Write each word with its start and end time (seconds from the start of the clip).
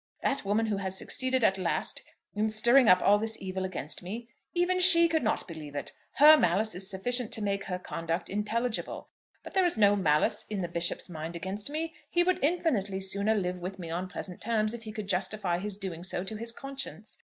That 0.23 0.43
woman 0.43 0.65
who 0.65 0.77
has 0.77 0.97
succeeded 0.97 1.43
at 1.43 1.59
last 1.59 2.01
in 2.33 2.49
stirring 2.49 2.87
up 2.87 3.03
all 3.03 3.19
this 3.19 3.39
evil 3.39 3.63
against 3.63 4.01
me, 4.01 4.29
even 4.55 4.79
she 4.79 5.07
could 5.07 5.21
not 5.21 5.47
believe 5.47 5.75
it. 5.75 5.91
Her 6.13 6.35
malice 6.37 6.73
is 6.73 6.89
sufficient 6.89 7.31
to 7.33 7.41
make 7.43 7.65
her 7.65 7.77
conduct 7.77 8.27
intelligible; 8.27 9.09
but 9.43 9.53
there 9.53 9.63
is 9.63 9.77
no 9.77 9.95
malice 9.95 10.43
in 10.49 10.61
the 10.61 10.67
Bishop's 10.67 11.07
mind 11.07 11.35
against 11.35 11.69
me. 11.69 11.93
He 12.09 12.23
would 12.23 12.43
infinitely 12.43 12.99
sooner 12.99 13.35
live 13.35 13.59
with 13.59 13.77
me 13.77 13.91
on 13.91 14.09
pleasant 14.09 14.41
terms 14.41 14.73
if 14.73 14.81
he 14.81 14.91
could 14.91 15.07
justify 15.07 15.59
his 15.59 15.77
doing 15.77 16.03
so 16.03 16.23
to 16.23 16.35
his 16.35 16.51
conscience. 16.51 17.19